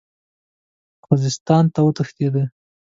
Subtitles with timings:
[1.05, 2.35] خوزستان ته وتښتېد.